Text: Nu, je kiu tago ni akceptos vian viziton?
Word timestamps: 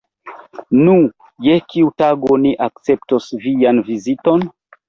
Nu, 0.79 0.95
je 1.49 1.59
kiu 1.73 1.91
tago 2.03 2.39
ni 2.47 2.57
akceptos 2.69 3.29
vian 3.47 3.87
viziton? 3.93 4.49